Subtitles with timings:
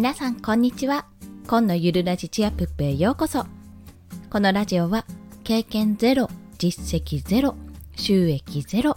[0.00, 1.04] 皆さんこんにちは。
[1.46, 3.44] 今のゆるラジチアプップへようこそ。
[4.30, 5.04] このラジオは
[5.44, 7.54] 経験ゼロ実績ゼロ
[7.96, 8.96] 収益ゼロ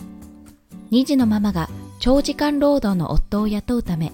[0.92, 1.70] 2児のママが
[2.00, 4.14] 長時間労働の夫を雇うため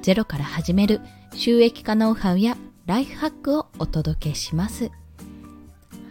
[0.00, 1.02] ゼロから始める
[1.34, 2.56] 収益化ノウハウや
[2.86, 4.90] ライフハックをお届けします。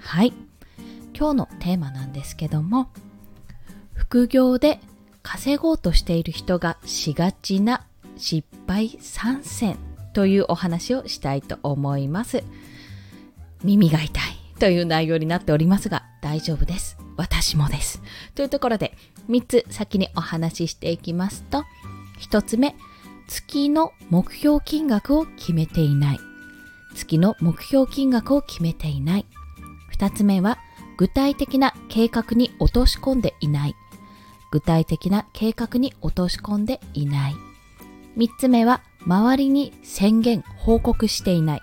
[0.02, 0.34] はい。
[1.18, 2.92] 今日のテーマなんですけども
[3.96, 4.80] 副業で
[5.24, 9.80] 稼ごうとしている人がしがちな失敗参戦。
[10.14, 12.44] というお話をしたいと思います。
[13.64, 14.24] 耳が痛い
[14.60, 16.98] という内容になっておりますが大丈夫です。
[17.18, 18.02] 私もです。
[18.36, 18.98] というところで
[19.30, 21.66] 3つ先にお話ししていきますと
[22.20, 22.76] 1つ目
[23.28, 26.20] 月の目標金額を決めていない。
[26.96, 29.26] 月の目標金額を決めていない。
[29.98, 30.58] 2つ目は
[30.98, 33.76] 具体的な計画に落とし込んでいない。
[34.52, 37.36] 具体的な計画に落とし込んでいない。
[38.18, 41.61] 3つ目は周りに宣言報告していない。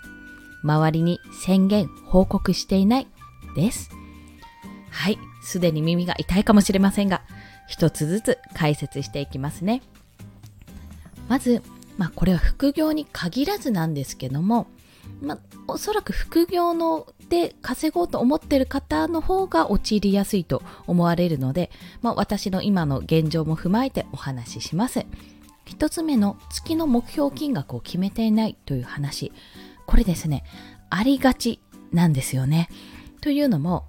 [0.63, 3.07] 周りに宣言報告していない
[3.55, 3.91] です。
[4.91, 5.19] はい。
[5.43, 7.23] すでに耳が痛いかもしれませんが
[7.69, 9.83] 一つずつ解説していきますね。
[11.29, 11.63] まず、
[11.97, 14.67] まあ、これは副業に限らずなんですけども、
[15.23, 21.71] まあ、おそらく副業ので稼ごうと思ってる方の方が陥りやすいと思われるので、
[22.03, 25.05] まあ、私の今の現状も踏まえてお話しします。
[25.69, 29.33] 一つ目の月の目標金額を決めていないという話。
[29.87, 30.43] これですね、
[30.89, 31.61] ありがち
[31.93, 32.71] なんですよね。
[33.21, 33.87] というのも、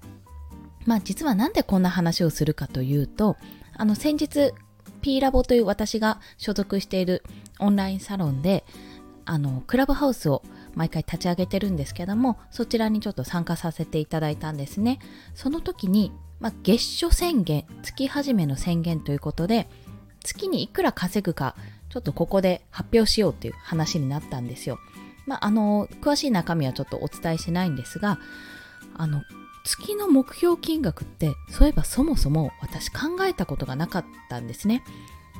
[0.84, 3.36] まあ実はなんでこんな話をするかというと、
[3.74, 4.52] あの先日
[5.00, 7.22] P ラボという私が所属している
[7.58, 8.66] オンラインサロンで、
[9.24, 10.42] あのクラブハウスを
[10.74, 14.98] 毎回立ち上げてるんですけどもそちらにちょっと参加させていただいたんですね
[15.34, 19.68] その時に、まあ、月初宣言月始めの宣言ということで
[20.24, 21.54] 月にいくら稼ぐか
[21.88, 24.78] ちょっとここで発表しようっていう話になったんですよ。
[25.26, 28.18] まああの詳しい中身はちょっとお伝えしないんですが
[28.96, 29.22] あの
[29.64, 34.82] 月の目標金額ってそういえばそもそも私考えたことがなかったんですね。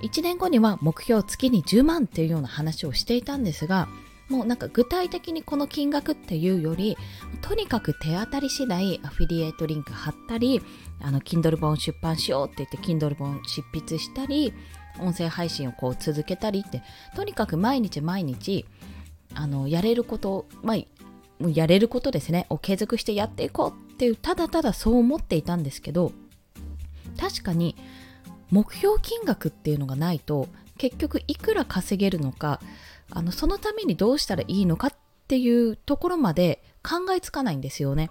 [0.03, 3.89] 1年後には目標月に10万っていうような話をしていたんですが
[4.31, 6.97] もうなんか具体的にこの金額っていうより
[7.43, 10.63] とにかく手当たり次第アフィリエイトリンク貼ったり
[11.01, 14.55] あの Kindle 本出版しようって言って Kindle 本執筆したり
[15.01, 16.83] 音声配信をこう続けたりって
[17.17, 18.67] とにかく毎日毎日
[19.35, 22.47] あのやれることまあやれることですね。
[22.51, 26.13] を継続してやっていこうっていうただただそう思っていたんですけど
[27.19, 27.77] 確かに
[28.51, 32.61] 目標金額っていうのがないと結局いくら稼げるのか
[33.11, 34.95] あのそのためにどうしたらいいのかっ
[35.29, 38.11] ていうところまで考えつかないんですよね。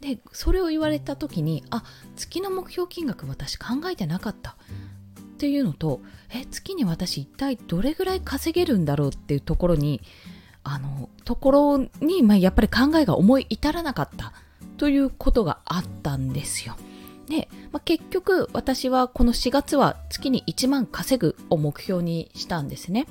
[0.00, 1.82] でそれを言われた時にあ
[2.14, 6.00] 月の目標金額私考えてなかったっていうのと
[6.30, 10.00] え月に私一体どれぐらい稼げるんだろうっていうところに
[10.62, 14.32] あのところに、まあ、やっぱり考えが思い至らなかった
[14.76, 16.76] ということがあったんですよ。
[17.28, 23.06] で、まあ、結局私はこの4月は月に1万稼ぐを目標にしたんですね。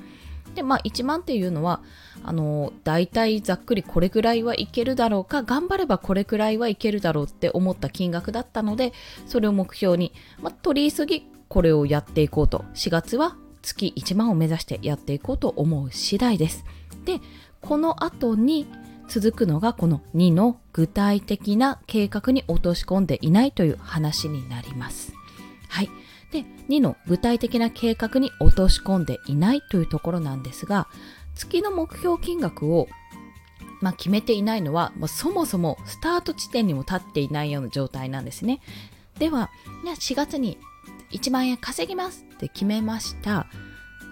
[0.54, 1.82] でまあ1万っていうのは
[2.24, 8.92] あの大体ざっくりこれぐらいはいけるだろうか頑張ればこれくらいはいけるだろうって思った金額だったので
[9.26, 16.64] それを目標に、まあ、取り急ぎこれをやっていこうと4月は月1万を目指してやっていこうと思う次第です。
[17.04, 17.20] で
[17.60, 18.66] この後に
[19.08, 25.12] 続くのがこの2の具体的な計画に落とし込んでいないという話になります。
[25.68, 25.90] はい。
[26.30, 30.88] で、2の具体的な計画に落とし込んでいないというところなんですが、
[31.34, 32.88] 月の目標金額を、
[33.80, 38.60] まあ、決めていないのは、まあ、そもそもスタート地点にも立っていないような状態なんですね。
[39.18, 39.50] では、
[39.84, 40.58] 4月に
[41.12, 43.46] 1万円稼ぎますって決めました。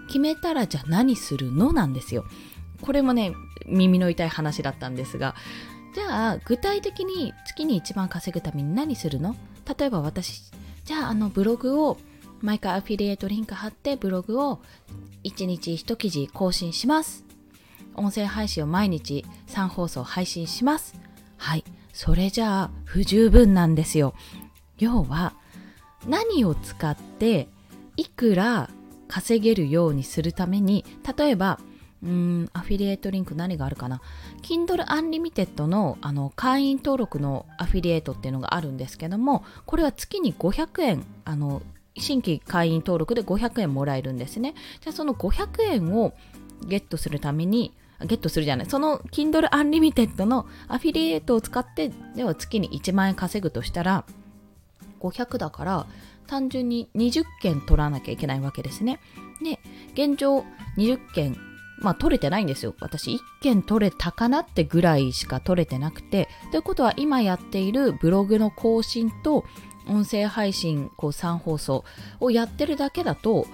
[0.06, 2.24] 決めたらじゃあ何するのなんですよ。
[2.80, 3.32] これもね、
[3.66, 5.34] 耳の痛い話だったんですが、
[5.94, 9.34] じゃあ具体的に月に1万稼ぐために何するの？
[9.78, 10.52] 例えば私
[10.84, 11.96] じゃああのブログを
[12.42, 14.60] 毎回アフィリエイトリンク貼ってブログを
[15.24, 17.24] 1日1記事更新します。
[17.94, 21.00] 音声配信を毎日3放送配信します。
[21.38, 21.64] はい。
[21.94, 24.12] それじゃあ不十分なんですよ。
[24.78, 25.32] 要は
[26.06, 27.48] 何を使って
[27.96, 28.68] いくら
[29.08, 30.84] 稼げるようにするために
[31.16, 31.58] 例えば
[32.02, 34.00] うん、アフィリエイトリンク何があるかな。
[34.42, 41.62] Kindle Unlimited のあの会員登録のアフィリエイトっていうのがあるんですけどもこれは月に500円あの
[41.96, 44.54] 新規会員登録で500円もらえるんですね。
[44.80, 46.14] じゃあその500円を
[46.66, 54.04] ゲットするためにゲットするじゃないその Kindle Unlimited のアフィリエイトを使ってでは月に1万円稼ぐとしたら
[55.00, 55.86] 500だから
[56.26, 59.00] 単純に20件取らなきゃいけないわけですね。
[59.42, 59.60] で
[59.94, 60.44] 現状
[60.76, 61.36] 20件
[61.78, 62.74] まあ取れてないんですよ。
[62.80, 66.28] 私1件取れたかなってぐらいしか取れてなくて。
[66.50, 69.44] ということは今やっているブログの更新と
[69.88, 71.84] 音声配信こう3放送
[72.20, 73.46] をやってるだけだと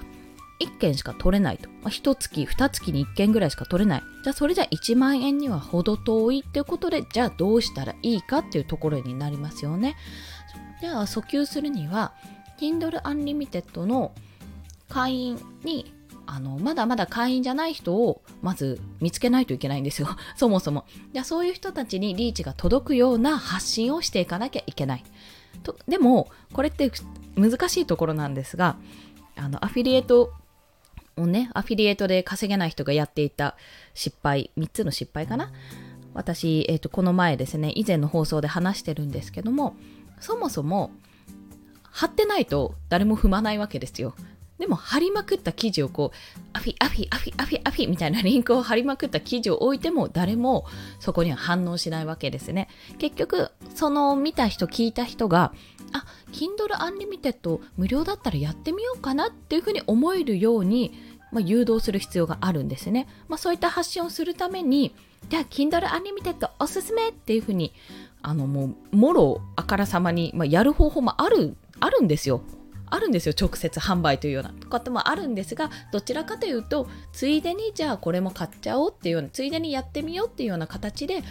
[0.61, 1.69] 1件しか取れないと。
[1.69, 4.03] まあ、1月、2月に1件ぐらいしか取れない。
[4.23, 9.97] じゃあそれじゃ1万円には程遠いっていうことで、じゃあどうしたらいいかっていうところになりますよね。
[10.81, 12.13] じゃあ訴求するには、
[12.59, 14.13] Kindle Unlimited の
[14.89, 15.93] 会員に
[16.35, 20.09] あのまだまだ会員じゃない人をまず見つけないといけないんですよ。
[20.35, 20.87] そもそも。
[21.13, 25.05] じそういう人たちにリーチが届くような発信をしていかなきゃいけない。
[25.63, 26.91] とでもこれって
[27.37, 28.77] 難しいところなんですが
[29.37, 30.33] あのアフィリエイト
[31.19, 33.55] をねアフィリエイトで稼げない人がやっていた
[33.93, 35.53] 失敗3つの失敗かな。
[36.15, 39.77] 私、えーとこの前ですね以前の放送で話してるんですけども
[40.19, 40.93] そもそも
[41.91, 44.15] 貼ってないと誰も踏まないわけですよ。
[44.63, 46.17] でも貼りまくった記事をこう
[46.53, 50.67] アフィアフィアフィアフィアフィみたいなリンクを貼りまくった記事を置いても誰も
[51.01, 52.69] そこには反応しないわけですね。
[52.99, 55.53] 結局その見た人聞いた人が
[55.93, 60.93] あ Kindle Unlimited 無料だったらやってみようかなっていうふうに思えるように、
[61.33, 64.95] まあ、誘導する必要があるんですね、まあ、そういった発信をするために
[65.29, 67.73] じゃあ Kindle Unlimited おすすめっていうふうに
[68.23, 72.43] あのもうもろあからさまに、まあ、やる方法もあるあるんですよ。
[72.93, 74.53] あるんですよ直接販売というような。
[74.69, 81.23] こともあるんですがどちらかというとついでにじゃあこれも買っちゃおうっていうようなついでにやってみようっていうような形で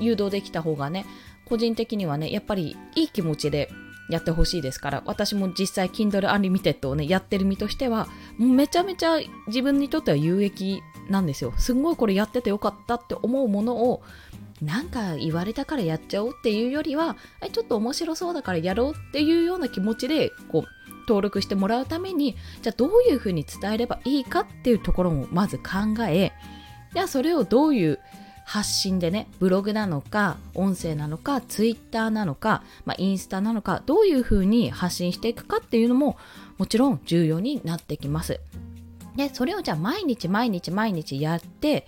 [0.00, 1.06] 誘導できた方がね
[1.46, 3.70] 個人的にはねやっぱりいい気持ちで
[4.08, 8.08] やってほしいですから私も実際 Kindle Unlimited をねやってる身としては
[8.38, 9.18] めちゃめちゃ
[9.48, 11.52] 自分にとっては有益なんですよ。
[11.56, 14.02] すんごいこれやっててよかったって思うものを
[14.62, 17.16] なんか言われたからやっちゃおうっていうよりは
[17.52, 26.32] ちょっと面白そうだからやろうっていうような気持ちでこう登録してもらうためにじゃあどういうふうに伝えればいいかっていうところもまず考え
[26.92, 28.00] じゃあそれをどういう
[28.44, 36.16] 発信でねブログなのか音声なのかツイッターなのか、まあ、インスタなのかどういうふうに発信していくかっていうのも
[36.56, 38.40] もちろん重要になってきます。
[39.16, 41.86] でそれをじゃあ毎日毎日毎日やって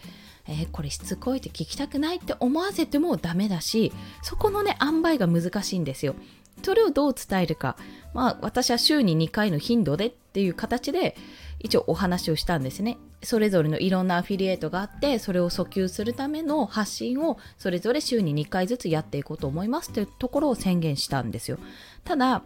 [0.49, 3.93] えー、これしつこいって聞きたくないって思わせてもダメだし
[4.23, 6.15] そこのね塩梅が難しいんですよ
[6.62, 7.76] それをどう伝えるか。
[8.14, 11.16] まあ私は週に2回の頻度でっていう形で
[11.60, 12.99] 一応お話をしたんですね。
[13.22, 21.58] それぞれのいろんなアフィリエイトがあってそれを訴求するための発信をそれぞれ週に2回ずつやっていこうと思いますというところを宣言したんですよ。
[22.05, 22.43] ただ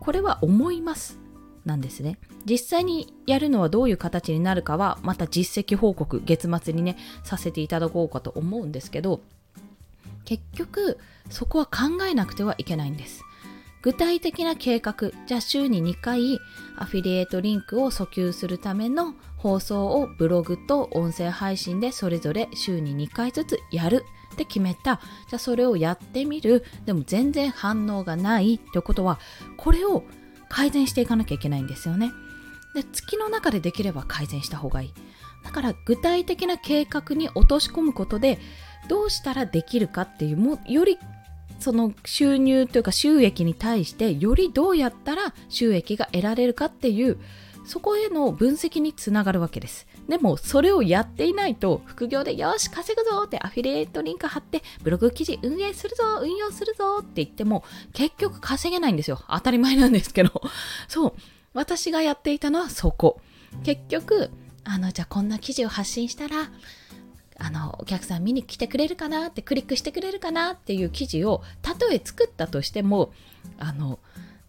[0.00, 1.18] これは思います
[1.64, 2.18] なんですね。
[2.44, 9.20] 実際にやるのはどういう形になるかはまた実績報告月末にねさせていただこうかと思うんですけど
[10.26, 10.98] 結局
[11.30, 13.22] そこは考えなくてはいけないんです。
[13.84, 16.40] 具体的な計画じゃあ週に2回
[16.78, 24.02] アフィリエイトリンクを訴求するための放送をブログと音声配信でそれぞれ週に2回ずつやる。
[24.32, 25.00] って決めた。
[25.28, 26.64] じゃあそれをやってみる。
[26.86, 29.20] でも全然反応がないってことは
[29.58, 30.04] これを
[30.48, 32.10] 改善していかなきゃいけないんですよね。
[32.74, 34.94] で月の中でできれば改善した方がいい。
[35.44, 38.38] だから具体的な計画に落とし込むことで
[38.88, 40.98] どうしたらできるかっていうもより
[41.58, 47.18] その収入というか収益に対してよりどうやったら収益が得られるかっていう
[47.64, 49.86] そこへの分析につながるわけです。
[50.08, 59.24] でもそれをやっていないと副業でよし稼ぐぞってアフィリエイトリンク貼ってブログ記事運営するぞ運用するぞって言っても結局稼げないんですよ。
[59.28, 60.42] 当たり前なんですけど。
[60.88, 61.12] そう。
[61.54, 63.20] 私がやっていたのはそこ。
[63.62, 64.30] 結局
[64.64, 66.50] あのじゃあこんな記事を発信したら
[67.38, 73.12] あのお客さん見に来てくれるかなってクリックしてくれるかなっていう記事をたとえ作ったとしても
[73.58, 73.98] あの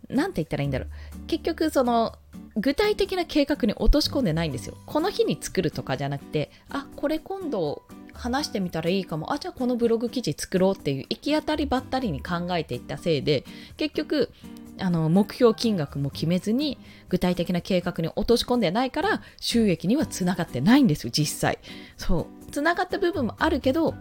[0.09, 0.89] 何て言ったらいいんだろう。
[1.27, 2.17] 結局その
[2.55, 4.77] 具体的な計画に落とし込んでないんですよ。
[4.85, 9.33] この日に作るとかじゃなくてあこれ今度話してみたらいいかも。
[9.33, 13.45] あじゃあこのブログ記事作ろうっていう行き当たりばったりに考えていったせいで
[13.77, 14.31] 結局
[14.79, 16.77] あの目標金額も決めずに
[17.09, 21.59] 具体的な計画に落とし込んでないから収益にはつながってないんですよ実際。
[21.97, 22.51] そう。
[22.51, 23.91] つながった部分もあるけど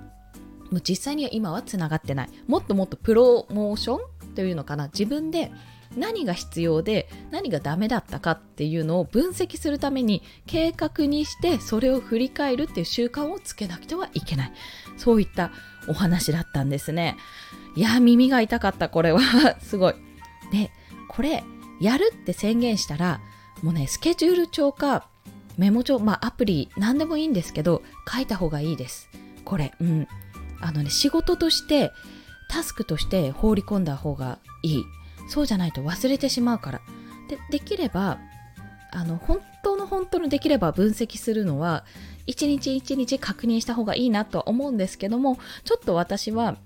[0.71, 2.31] もう実際には今はつながってない。
[2.47, 4.88] もっともっとプロモーションというのかな。
[4.88, 5.52] 自分で
[5.97, 14.52] 何が必要で何がダメだったかっていうのを分析するために計画にしてそれを振り返るっていう習慣をつけなくてはいけない。
[14.97, 15.52] そういった
[15.88, 17.16] お話だったんですね。
[17.76, 19.21] いや耳が痛かったこれは。
[19.61, 19.95] すごい。
[20.54, 20.70] で
[21.08, 21.42] これ
[21.80, 23.20] やるって宣言したら
[23.62, 25.08] もうねスケジュール帳か
[25.58, 27.82] メモ帳まあアプリ何でもいいんですけど
[28.12, 29.08] 書いた方がいいです。
[29.44, 30.08] これうん。
[30.61, 31.90] あのね仕事として
[32.49, 34.84] タスクとして放り込んだ方がいい。
[35.28, 36.80] そうじゃないと忘れてしまうから。
[37.28, 38.18] でできれば
[38.92, 41.84] あの本当の本当のできれば分析するのは
[42.26, 46.56] 一日一日確認した方がいいなとは思うんですけどもちょっと私は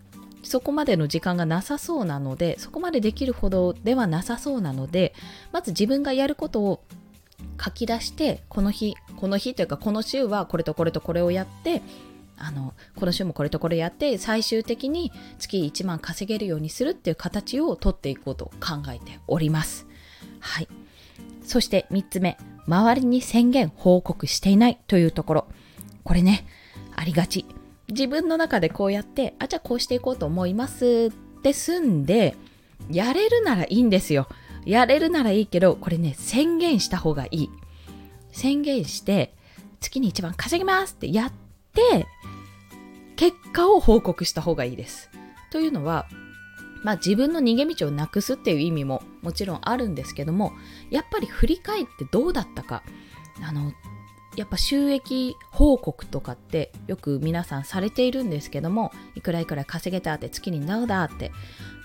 [0.43, 5.15] そこまでの時間がなさそうなのでそこまでできるほどではなさそうなので
[5.53, 6.83] まず自分がやることを
[7.63, 11.83] 書き出してこの日この日というかこの週はこれとこれとこれをやって
[12.37, 19.87] あのこの週もこれとこれやって最終的に月1万稼げるようにするっていう形を取っていこうと考えております。
[20.41, 20.69] はい。
[21.43, 25.47] そして3つ目、周りに宣言報告していないというところ。
[26.05, 26.47] これね、
[26.95, 27.45] ありがち。
[27.89, 32.37] 自分の中でこうやって、あ、じゃあこうしていこうと思いますって済んで、
[32.91, 34.29] やれるならいいんですよ。
[34.65, 37.51] やれるならいいけど、これね、宣言した方がいい。
[38.33, 39.35] 宣言して、
[39.81, 41.33] 月に一番稼ぎますってやっ
[41.73, 42.07] て、
[43.17, 45.11] 結果を報告した方がいいです。
[45.51, 46.07] というのは、
[46.85, 50.53] まあ自分の逃げ道をなくすっていう意味ももちろんあるんですけども、
[50.91, 52.83] やっぱり振り返ってどうだったか。
[53.43, 53.73] あの、
[54.39, 61.33] やっぱ収益報告とかってよく皆さんされているんですけども、いくらいくら稼げたって月になうだって、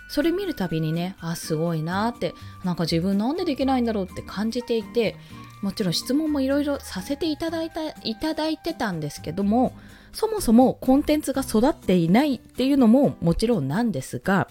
[0.08, 5.16] それ見るたびにね、あ、すごいなって、なんか自分なんでできないんだろうって感じていて、
[5.64, 9.74] もちろん質問もいろいろさせていただいた、いただいてたんですけども、
[10.12, 14.48] そもそもコンテンツが育っていないっていうのももちろんなんですが、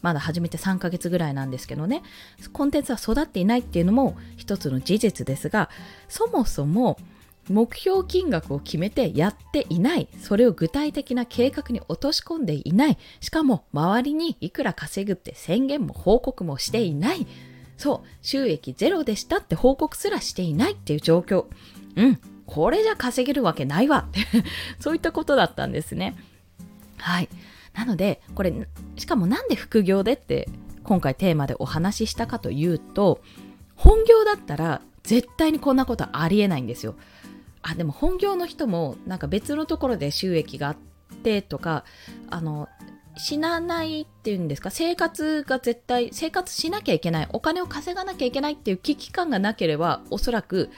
[0.00, 2.02] まだ始めて3ヶ月ぐらいなんですけどね、
[2.54, 5.68] コンテンツは育っていないっていうのも一つの事実ですが、
[6.08, 6.96] そもそも
[7.52, 10.08] 目標金額を決めてやっていない。
[10.20, 12.98] それを具体的な計画に落とし込んでいない。
[13.20, 17.26] しかも周りにいくら稼ぐって宣言も報告もしていない。
[17.76, 21.46] そう、収益ゼロでしたって報告すらしていないっていう状況。
[21.96, 24.20] うん、これじゃ稼げるわけないわって
[24.80, 26.16] そういったことだったんですね。
[26.98, 27.28] はい。
[27.74, 28.52] なので、これ、
[28.96, 30.48] しかもなんで副業でって
[30.84, 33.20] 今回テーマでお話ししたかというと、
[33.74, 36.94] 本業だったら絶対にこんなことありえないんですよ。
[37.62, 40.76] あ、でも本業の人もなんか別のところで収益があっ
[41.22, 41.84] てとか、
[42.28, 42.68] あの、
[43.16, 44.70] 死なないっていうんですか？
[44.70, 50.70] 生活が絶対生活しなきゃいけないお金を稼がなきゃいけないっていう危機感がなければおそらく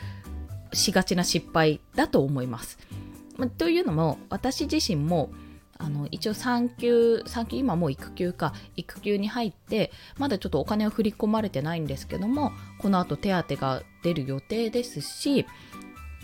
[0.73, 2.77] しがちな失敗だと思います。
[3.37, 5.31] まというのも私自身も
[5.79, 12.51] あの一応産休産休今もう育休か育休に入ってまだちょっとお金を振り込まれてないんですけども
[12.81, 15.47] この後手当が出る予定ですし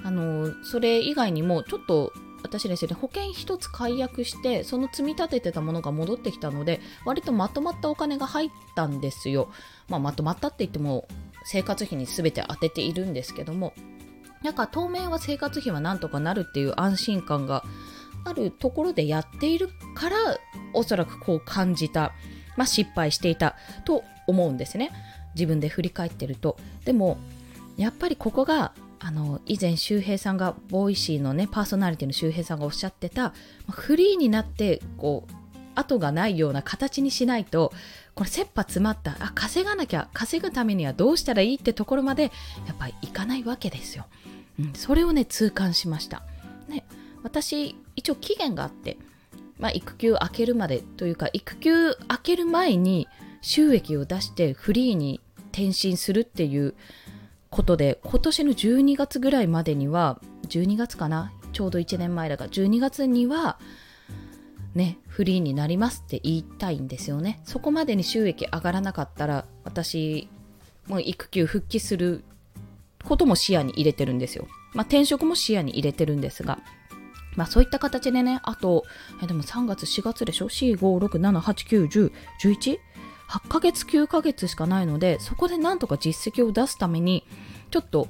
[0.05, 9.51] あのそれ以外にもちょっと私ですね保険一つ解約してその積み立ててたものが戻ってきたので割とまとまったお金が入ったんですよ、
[9.89, 11.07] まあ、まとまったって言っても
[11.45, 13.73] 生活費に全て当てているんですけども。
[14.43, 17.63] なんか当面は生活費はなんとかなるっていう安心感が
[18.25, 20.17] あるところでやっているから
[20.73, 22.13] おそらくこう感じた、
[22.57, 24.93] まあ、失敗していたと思うんですね。
[25.35, 26.57] 自分で振り返ってると。
[26.85, 27.19] でも
[27.77, 33.33] やっぱりここがあの以前周平さんが Voicy のねパーソナリティの周平さんがおっしゃってた
[33.71, 35.33] フリーになってこう
[35.75, 37.73] 後がないような形にしないと
[38.15, 42.29] これ切羽詰まったあ稼がなきゃ稼ぐためにはどうしたらいいってところまでや
[42.73, 44.07] っぱりいかないわけですよ、
[44.59, 46.23] うん、それをね痛感しました。
[46.69, 46.85] ね
[47.23, 48.99] 私一応期限があって、
[49.59, 53.09] まあ、育休明けるまでというか育休明ける前に
[53.43, 55.21] 収益を出してフリーに
[55.53, 56.75] 転身するっていう
[57.51, 63.59] ことで今年の12月ぐらいまでには12月かなちょうど1年前だから12月には
[64.75, 70.29] ねフリーになりますって言いたいんですよねそこまでに収益上がらなかったら私
[70.87, 72.25] もう育休復帰する
[73.05, 76.61] ことも視野に入れてるんですよまあ転職も視野に入れてるんですが
[77.37, 78.85] まあそういった形でね、あと、
[79.23, 82.79] えでも3月、4月でしょ ?4、5、6、7、8、9、10、11?
[83.31, 87.25] 8ヶ月、9ヶ月しかないので、そこでなんとか実績を出すために、
[87.71, 88.09] ちょっと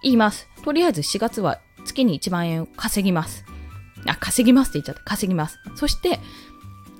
[0.00, 0.48] 言います。
[0.62, 3.44] とりあえず4月は月に1万円稼ぎます。
[4.06, 5.02] あ、稼ぎますって言っちゃった。
[5.02, 5.58] 稼ぎます。
[5.74, 6.20] そして、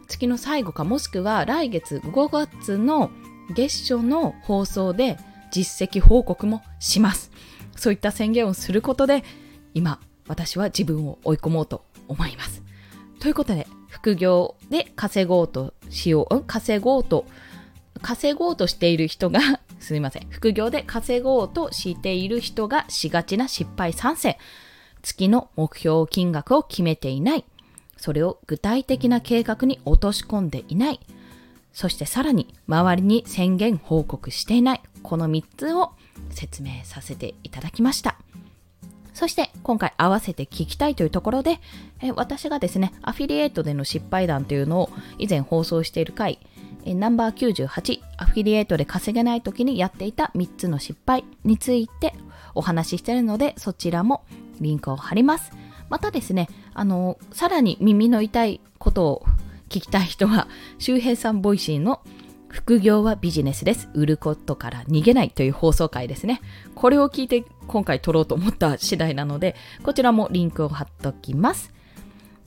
[0.08, 3.12] 月の最後か、もしくは来月5月の
[3.54, 5.16] 月初の放送で
[5.52, 7.30] 実績報告もします。
[7.76, 9.22] そういった宣言をすることで、
[9.74, 12.64] 今、私は自分を追い込もうと思います。
[13.20, 17.26] ということで、副業で稼ごうとしよう、稼ごうと、
[18.02, 19.40] 稼ごうとしている人が、
[19.80, 24.36] すみません、副業で稼ごうとしている人がしがちな失敗参戦。
[25.02, 27.44] 月の目標金額を決めていない。
[27.96, 31.00] それを具体的な計画に落とし込んでいない。
[31.72, 34.82] そしてさらに周りに宣言報告していない。
[35.02, 35.92] この3つを
[36.30, 38.18] 説明させていただきました。
[39.18, 41.58] そして今回合わせて聞きたいというところで、
[42.00, 46.38] え私がですね、アフィリエイトでの失敗談というのを以前放送している回、
[46.84, 52.14] えナンバー98、アフィリエイトで稼げない時にやっていた3つの失敗について
[52.54, 54.22] お話ししているので、そちらも
[54.60, 55.50] リンクを貼ります。
[55.88, 59.26] またですね、あの、さらに耳の痛いことを
[59.68, 60.46] 聞きたい人は、
[60.78, 62.02] 周平さん Voicy の
[62.48, 63.88] 副業はビジネスです。
[63.94, 66.40] 売ることから逃げないという放送回ですね。
[66.76, 71.72] これを聞いて今回撮ろうと思った次第なので、こちらもリンクを貼っときます。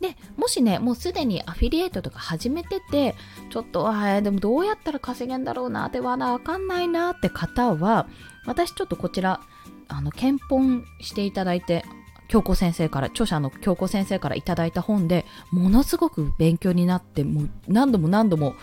[0.02, 3.16] で、もしね、もうすでにアフィリエイトとか始めてて、
[3.52, 8.08] ちょっと、あでもどうやったら稼げんだろうなってわかんないなって方は、
[8.46, 9.40] 私ちょっとこちら、
[9.88, 11.86] あの、検本していただいて、
[12.28, 18.56] 京子先生から、著者の京子先生からいただいた本で、ものすごく勉強になって、もう何度も何度も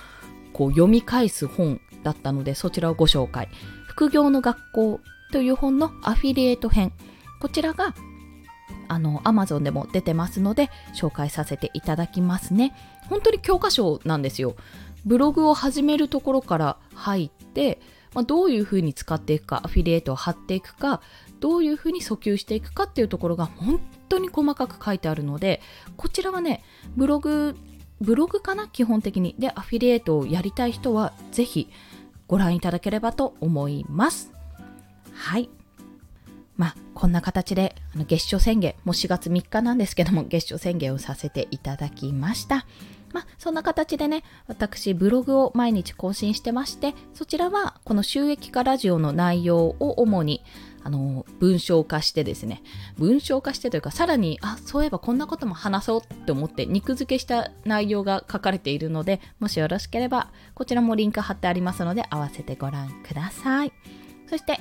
[0.52, 3.48] こう読み返す本だったので、そちらをご紹介。
[3.86, 5.00] 副業の学校
[5.32, 6.92] という本のアフィリエイト編。
[7.40, 7.94] こちらが、
[8.88, 12.74] あの、アマゾンでも出てますので、紹介させていただきますね。
[13.08, 14.56] 本当に教科書なんですよ。
[15.04, 17.80] ブログを始めるところから入って、
[18.14, 21.02] まあ、どういうふうに使っていくか、アフィリエイトを貼っていくか、
[21.40, 25.60] どういうふうに訴求していくかっていうところが本当に細かく書いてあるので、
[25.96, 26.64] こちらはね、
[26.96, 27.54] ブログ、
[28.00, 28.66] ブログかな？
[28.68, 29.34] 基本的に。
[29.38, 31.68] で、アフィリエイトをやりたい人は、ぜひ
[32.26, 34.32] ご覧いただければと思います。
[35.18, 35.50] はい。
[36.56, 42.66] まあ、こんな形で、あの月初宣言、もう4月3日なんですけども、月初宣言をさせていただきました。
[43.12, 50.44] まあ、そんな形でね、私、ブログを毎日更新してまして、そちらは、この収益化ラジオの内容を主に、
[50.84, 52.62] あの、文章化してですね、
[52.96, 63.72] 文章化してというか、さらに、あ、そういえばこんなことも話そうって思って、肉付けした内容が書かれているので、もしよろしければ、こちらもリンク貼ってありますので、合わせてご覧ください。
[64.28, 64.60] そして、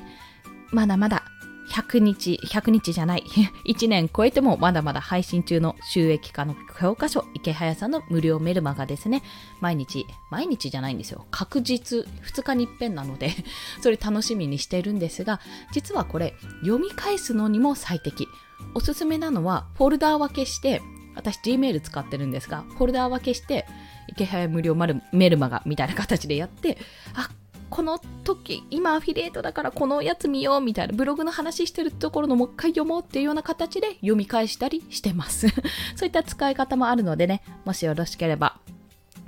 [0.72, 1.24] まだまだ
[1.70, 3.24] 100日、100日じゃない、
[3.68, 9.22] 1年超えてもまだまだ配信中の収益化の教科書、池早さんの無料メルマがですね、
[9.60, 11.26] 毎日、毎日じゃないんですよ。
[11.30, 13.32] 確実、2日に一遍なので
[13.82, 18.28] それ楽しみにしてるんですが、実はこれ、読み返すのにも最適。
[18.74, 20.82] おすすめなのは、フォルダー分けして、
[21.16, 23.66] 私 Gmail 使ってるんですが、フォルダー分けして、
[24.08, 24.76] 池早無料
[25.12, 26.78] メルマガみたいな形でやって、
[27.14, 27.30] あ、
[27.70, 35.48] この時、今アフィリエイトだからこのやつ見ようみたいな、ブログの話してるところのもう一回読もうっていうような形で読み返したりしてます。
[35.96, 38.60] そういった使い方もあるのでね、もしよろしければ、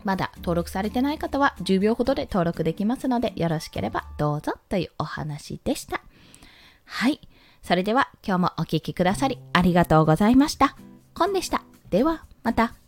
[0.04, 6.02] まだ登録されてない方は10秒ほどで登録できますので、よろしければどうぞというお話でした。
[6.86, 7.20] はい。
[7.62, 10.76] それでは今日もお聴きくださりありがとうございました。
[11.14, 11.64] コンでした。
[11.90, 12.79] では、また。